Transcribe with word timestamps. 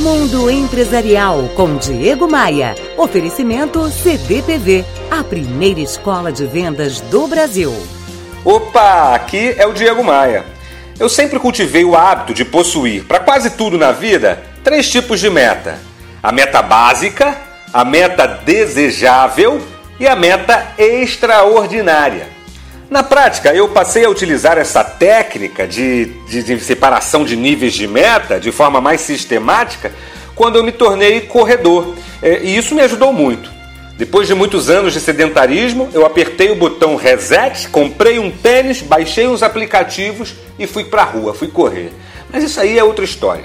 Mundo 0.00 0.50
Empresarial 0.50 1.50
com 1.54 1.76
Diego 1.76 2.26
Maia. 2.26 2.74
Oferecimento 2.96 3.86
CDPV, 3.90 4.82
a 5.10 5.22
primeira 5.22 5.78
escola 5.78 6.32
de 6.32 6.46
vendas 6.46 7.02
do 7.02 7.26
Brasil. 7.26 7.70
Opa, 8.42 9.14
aqui 9.14 9.54
é 9.58 9.66
o 9.66 9.74
Diego 9.74 10.02
Maia. 10.02 10.46
Eu 10.98 11.06
sempre 11.10 11.38
cultivei 11.38 11.84
o 11.84 11.94
hábito 11.94 12.32
de 12.32 12.46
possuir, 12.46 13.04
para 13.04 13.20
quase 13.20 13.50
tudo 13.50 13.76
na 13.76 13.92
vida, 13.92 14.42
três 14.64 14.90
tipos 14.90 15.20
de 15.20 15.28
meta: 15.28 15.78
a 16.22 16.32
meta 16.32 16.62
básica, 16.62 17.36
a 17.70 17.84
meta 17.84 18.26
desejável 18.26 19.60
e 19.98 20.08
a 20.08 20.16
meta 20.16 20.66
extraordinária. 20.78 22.26
Na 22.90 23.04
prática, 23.04 23.54
eu 23.54 23.68
passei 23.68 24.04
a 24.04 24.10
utilizar 24.10 24.58
essa 24.58 24.82
técnica 24.82 25.64
de, 25.64 26.06
de, 26.28 26.42
de, 26.42 26.58
separação 26.58 27.24
de 27.24 27.36
níveis 27.36 27.72
de 27.72 27.86
meta 27.86 28.40
de 28.40 28.50
forma 28.50 28.80
mais 28.80 29.00
sistemática 29.00 29.92
quando 30.34 30.56
eu 30.56 30.64
me 30.64 30.72
tornei 30.72 31.20
corredor. 31.20 31.94
É, 32.20 32.40
e 32.42 32.56
isso 32.56 32.74
me 32.74 32.82
ajudou 32.82 33.12
muito. 33.12 33.48
Depois 33.96 34.26
de 34.26 34.34
muitos 34.34 34.68
anos 34.68 34.92
de 34.92 34.98
sedentarismo, 34.98 35.88
eu 35.92 36.04
apertei 36.04 36.50
o 36.50 36.56
botão 36.56 36.96
reset, 36.96 37.68
comprei 37.68 38.18
um 38.18 38.28
tênis, 38.28 38.82
baixei 38.82 39.28
uns 39.28 39.44
aplicativos 39.44 40.34
e 40.58 40.66
fui 40.66 40.82
para 40.82 41.02
a 41.02 41.04
rua, 41.04 41.32
fui 41.32 41.46
correr. 41.46 41.92
Mas 42.32 42.42
isso 42.42 42.60
aí 42.60 42.76
é 42.76 42.82
outra 42.82 43.04
história. 43.04 43.44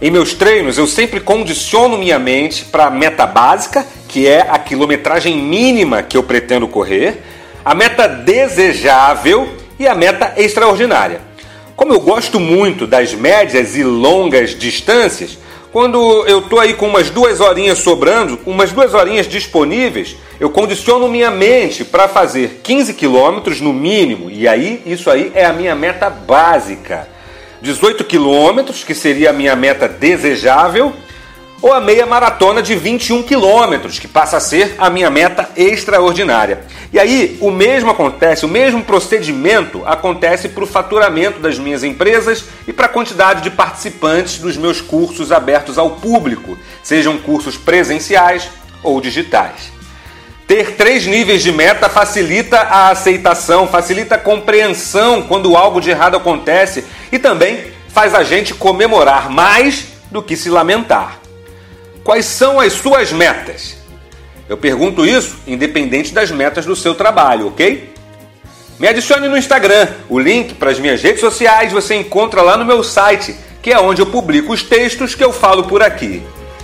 Em 0.00 0.12
meus 0.12 0.32
treinos, 0.32 0.78
eu 0.78 0.86
sempre 0.86 1.18
condiciono 1.18 1.98
minha 1.98 2.20
mente 2.20 2.66
para 2.66 2.84
a 2.84 2.90
meta 2.90 3.26
básica, 3.26 3.84
que 4.06 4.28
é 4.28 4.46
a 4.48 4.60
quilometragem 4.60 5.36
mínima 5.36 6.04
que 6.04 6.16
eu 6.16 6.22
pretendo 6.22 6.68
correr 6.68 7.20
a 7.64 7.74
meta 7.74 8.06
desejável 8.06 9.48
e 9.78 9.86
a 9.86 9.94
meta 9.94 10.34
extraordinária. 10.36 11.20
Como 11.76 11.92
eu 11.92 12.00
gosto 12.00 12.38
muito 12.38 12.86
das 12.86 13.14
médias 13.14 13.76
e 13.76 13.82
longas 13.82 14.50
distâncias, 14.50 15.38
quando 15.72 16.26
eu 16.26 16.40
estou 16.40 16.58
aí 16.58 16.74
com 16.74 16.86
umas 16.86 17.10
duas 17.10 17.40
horinhas 17.40 17.78
sobrando, 17.78 18.38
umas 18.44 18.72
duas 18.72 18.92
horinhas 18.92 19.28
disponíveis, 19.28 20.16
eu 20.40 20.50
condiciono 20.50 21.08
minha 21.08 21.30
mente 21.30 21.84
para 21.84 22.08
fazer 22.08 22.60
15 22.62 22.94
quilômetros 22.94 23.60
no 23.60 23.72
mínimo, 23.72 24.30
e 24.30 24.48
aí 24.48 24.82
isso 24.84 25.08
aí 25.10 25.30
é 25.34 25.44
a 25.44 25.52
minha 25.52 25.74
meta 25.74 26.10
básica. 26.10 27.08
18 27.62 28.04
quilômetros, 28.04 28.82
que 28.82 28.94
seria 28.94 29.30
a 29.30 29.32
minha 29.32 29.54
meta 29.54 29.86
desejável, 29.86 30.92
ou 31.62 31.72
a 31.72 31.80
meia 31.80 32.06
maratona 32.06 32.62
de 32.62 32.74
21 32.74 33.22
quilômetros, 33.22 33.98
que 33.98 34.08
passa 34.08 34.36
a 34.36 34.40
ser 34.40 34.74
a 34.78 34.88
minha 34.88 35.10
meta 35.10 35.50
extraordinária. 35.56 36.64
E 36.92 36.98
aí 36.98 37.36
o 37.40 37.50
mesmo 37.50 37.90
acontece, 37.90 38.44
o 38.44 38.48
mesmo 38.48 38.82
procedimento 38.82 39.82
acontece 39.84 40.48
para 40.48 40.64
o 40.64 40.66
faturamento 40.66 41.38
das 41.38 41.58
minhas 41.58 41.84
empresas 41.84 42.44
e 42.66 42.72
para 42.72 42.86
a 42.86 42.90
quantidade 42.90 43.42
de 43.42 43.50
participantes 43.50 44.38
dos 44.38 44.56
meus 44.56 44.80
cursos 44.80 45.30
abertos 45.30 45.78
ao 45.78 45.90
público, 45.92 46.56
sejam 46.82 47.18
cursos 47.18 47.56
presenciais 47.56 48.48
ou 48.82 49.00
digitais. 49.00 49.72
Ter 50.46 50.74
três 50.74 51.06
níveis 51.06 51.42
de 51.42 51.52
meta 51.52 51.88
facilita 51.88 52.58
a 52.58 52.88
aceitação, 52.88 53.68
facilita 53.68 54.16
a 54.16 54.18
compreensão 54.18 55.22
quando 55.22 55.56
algo 55.56 55.80
de 55.80 55.90
errado 55.90 56.16
acontece 56.16 56.84
e 57.12 57.20
também 57.20 57.70
faz 57.88 58.14
a 58.14 58.24
gente 58.24 58.54
comemorar 58.54 59.30
mais 59.30 59.86
do 60.10 60.20
que 60.20 60.36
se 60.36 60.50
lamentar. 60.50 61.19
Quais 62.02 62.24
são 62.24 62.58
as 62.58 62.72
suas 62.72 63.12
metas? 63.12 63.76
Eu 64.48 64.56
pergunto 64.56 65.06
isso 65.06 65.36
independente 65.46 66.12
das 66.12 66.30
metas 66.30 66.66
do 66.66 66.74
seu 66.74 66.94
trabalho, 66.94 67.48
ok? 67.48 67.92
Me 68.78 68.88
adicione 68.88 69.28
no 69.28 69.36
Instagram. 69.36 69.88
O 70.08 70.18
link 70.18 70.54
para 70.54 70.70
as 70.70 70.80
minhas 70.80 71.02
redes 71.02 71.20
sociais 71.20 71.72
você 71.72 71.94
encontra 71.94 72.42
lá 72.42 72.56
no 72.56 72.64
meu 72.64 72.82
site, 72.82 73.36
que 73.62 73.70
é 73.70 73.78
onde 73.78 74.00
eu 74.00 74.06
publico 74.06 74.52
os 74.52 74.62
textos 74.62 75.14
que 75.14 75.22
eu 75.22 75.32
falo 75.32 75.64
por 75.64 75.82
aqui. 75.82 76.22